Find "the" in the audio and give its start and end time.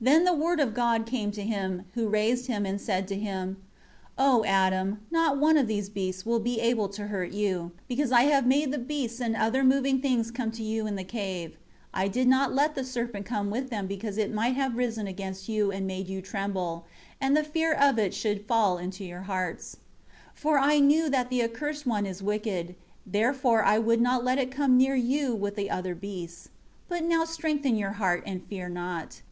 0.22-0.32, 8.70-8.78, 10.94-11.02, 12.76-12.84, 17.36-17.42, 21.28-21.42, 25.56-25.70